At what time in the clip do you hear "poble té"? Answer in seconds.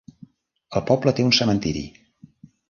0.87-1.27